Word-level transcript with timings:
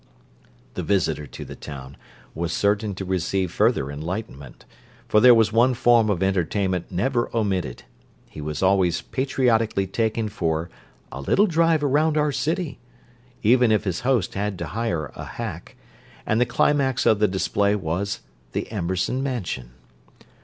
The 0.73 0.81
visitor 0.81 1.27
to 1.27 1.45
the 1.45 1.55
town 1.55 1.95
was 2.33 2.51
certain 2.53 2.95
to 2.95 3.05
receive 3.05 3.51
further 3.51 3.91
enlightenment, 3.91 4.65
for 5.07 5.19
there 5.19 5.35
was 5.35 5.53
one 5.53 5.75
form 5.75 6.09
of 6.09 6.23
entertainment 6.23 6.91
never 6.91 7.29
omitted: 7.37 7.83
he 8.27 8.41
was 8.41 8.63
always 8.63 9.03
patriotically 9.03 9.85
taken 9.85 10.27
for 10.27 10.71
"a 11.11 11.21
little 11.21 11.45
drive 11.45 11.83
around 11.83 12.17
our 12.17 12.31
city," 12.31 12.79
even 13.43 13.71
if 13.71 13.83
his 13.83 13.99
host 13.99 14.33
had 14.33 14.57
to 14.57 14.65
hire 14.73 15.11
a 15.15 15.23
hack, 15.37 15.75
and 16.25 16.41
the 16.41 16.47
climax 16.47 17.05
of 17.05 17.19
the 17.19 17.27
display 17.27 17.75
was 17.75 18.21
the 18.53 18.71
Amberson 18.71 19.21
Mansion. 19.21 19.69